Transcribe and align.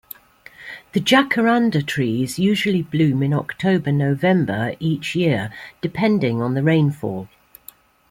The 0.93 0.99
Jacaranda 0.99 1.85
trees 1.85 2.39
usually 2.39 2.81
bloom 2.81 3.21
in 3.21 3.35
October-November 3.35 4.73
each 4.79 5.13
year, 5.13 5.53
depending 5.83 6.41
on 6.41 6.55
the 6.55 6.63
rainfall. 6.63 7.29